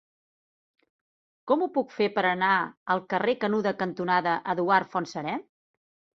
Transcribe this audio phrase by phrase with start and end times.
[1.51, 2.55] Com ho puc fer per anar
[2.95, 5.39] al carrer Canuda cantonada Eduard Fontserè?